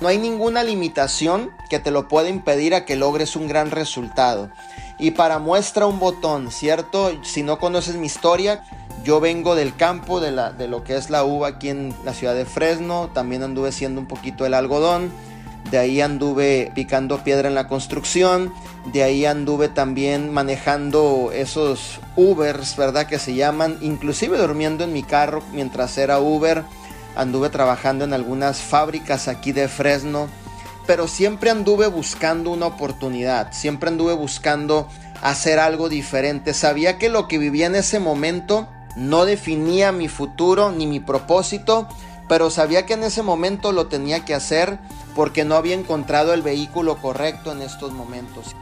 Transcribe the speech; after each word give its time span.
No 0.00 0.08
hay 0.08 0.18
ninguna 0.18 0.62
limitación 0.62 1.50
que 1.68 1.80
te 1.80 1.90
lo 1.90 2.06
pueda 2.06 2.28
impedir 2.28 2.74
a 2.74 2.84
que 2.84 2.96
logres 2.96 3.34
un 3.34 3.48
gran 3.48 3.70
resultado. 3.70 4.50
Y 4.98 5.12
para 5.12 5.38
muestra 5.38 5.86
un 5.86 5.98
botón, 5.98 6.50
¿cierto? 6.50 7.12
Si 7.22 7.42
no 7.42 7.58
conoces 7.58 7.96
mi 7.96 8.06
historia, 8.06 8.64
yo 9.04 9.20
vengo 9.20 9.54
del 9.54 9.74
campo 9.74 10.20
de, 10.20 10.30
la, 10.30 10.52
de 10.52 10.68
lo 10.68 10.84
que 10.84 10.96
es 10.96 11.10
la 11.10 11.24
uva 11.24 11.48
aquí 11.48 11.68
en 11.68 11.94
la 12.04 12.14
ciudad 12.14 12.34
de 12.34 12.44
Fresno. 12.44 13.10
También 13.12 13.42
anduve 13.42 13.72
siendo 13.72 14.00
un 14.00 14.06
poquito 14.06 14.46
el 14.46 14.54
algodón. 14.54 15.10
De 15.70 15.78
ahí 15.78 16.00
anduve 16.00 16.72
picando 16.74 17.22
piedra 17.22 17.48
en 17.48 17.54
la 17.54 17.68
construcción. 17.68 18.52
De 18.92 19.02
ahí 19.02 19.24
anduve 19.24 19.68
también 19.68 20.32
manejando 20.32 21.30
esos 21.32 22.00
Ubers, 22.16 22.76
¿verdad? 22.76 23.06
Que 23.06 23.18
se 23.18 23.34
llaman. 23.34 23.78
Inclusive 23.80 24.38
durmiendo 24.38 24.84
en 24.84 24.92
mi 24.92 25.02
carro 25.02 25.42
mientras 25.52 25.96
era 25.98 26.20
Uber. 26.20 26.64
Anduve 27.16 27.50
trabajando 27.50 28.04
en 28.04 28.12
algunas 28.12 28.60
fábricas 28.60 29.28
aquí 29.28 29.52
de 29.52 29.68
Fresno 29.68 30.28
pero 30.88 31.06
siempre 31.06 31.50
anduve 31.50 31.86
buscando 31.86 32.50
una 32.50 32.64
oportunidad, 32.64 33.52
siempre 33.52 33.90
anduve 33.90 34.14
buscando 34.14 34.88
hacer 35.20 35.58
algo 35.58 35.90
diferente. 35.90 36.54
Sabía 36.54 36.96
que 36.96 37.10
lo 37.10 37.28
que 37.28 37.36
vivía 37.36 37.66
en 37.66 37.74
ese 37.74 38.00
momento 38.00 38.68
no 38.96 39.26
definía 39.26 39.92
mi 39.92 40.08
futuro 40.08 40.72
ni 40.72 40.86
mi 40.86 40.98
propósito, 40.98 41.86
pero 42.26 42.48
sabía 42.48 42.86
que 42.86 42.94
en 42.94 43.04
ese 43.04 43.22
momento 43.22 43.72
lo 43.72 43.88
tenía 43.88 44.24
que 44.24 44.34
hacer 44.34 44.78
porque 45.14 45.44
no 45.44 45.56
había 45.56 45.74
encontrado 45.74 46.32
el 46.32 46.40
vehículo 46.40 46.96
correcto 46.96 47.52
en 47.52 47.60
estos 47.60 47.92
momentos. 47.92 48.56